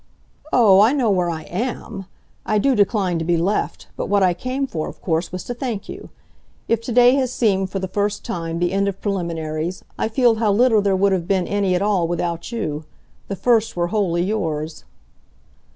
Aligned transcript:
"Oh, 0.51 0.79
I 0.81 0.93
know 0.93 1.11
where 1.11 1.29
I 1.29 1.43
AM! 1.43 2.07
I 2.43 2.57
do 2.57 2.73
decline 2.73 3.19
to 3.19 3.23
be 3.23 3.37
left, 3.37 3.85
but 3.95 4.09
what 4.09 4.23
I 4.23 4.33
came 4.33 4.65
for, 4.65 4.87
of 4.87 4.99
course, 4.99 5.31
was 5.31 5.43
to 5.43 5.53
thank 5.53 5.87
you. 5.87 6.09
If 6.67 6.81
to 6.81 6.91
day 6.91 7.13
has 7.17 7.31
seemed, 7.31 7.69
for 7.69 7.77
the 7.77 7.87
first 7.87 8.25
time, 8.25 8.57
the 8.57 8.71
end 8.73 8.87
of 8.87 8.99
preliminaries, 8.99 9.85
I 9.99 10.07
feel 10.07 10.37
how 10.37 10.51
little 10.53 10.81
there 10.81 10.95
would 10.95 11.11
have 11.11 11.27
been 11.27 11.45
any 11.45 11.75
at 11.75 11.83
all 11.83 12.07
without 12.07 12.51
you. 12.51 12.83
The 13.27 13.35
first 13.35 13.75
were 13.75 13.89
wholly 13.89 14.23
yours." 14.23 14.85